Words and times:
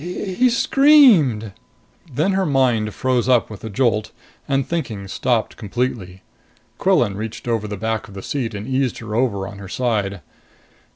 He 0.03 0.47
s 0.47 0.57
screamed." 0.57 1.51
Then 2.11 2.31
her 2.33 2.43
mind 2.47 2.91
froze 2.95 3.29
up 3.29 3.51
with 3.51 3.63
a 3.63 3.69
jolt, 3.69 4.11
and 4.47 4.67
thinking 4.67 5.07
stopped 5.07 5.57
completely. 5.57 6.23
Quillan 6.79 7.15
reached 7.15 7.47
over 7.47 7.67
the 7.67 7.77
back 7.77 8.07
of 8.07 8.15
the 8.15 8.23
seat 8.23 8.55
and 8.55 8.67
eased 8.67 8.97
her 8.97 9.13
over 9.13 9.47
on 9.47 9.59
her 9.59 9.69
side. 9.69 10.21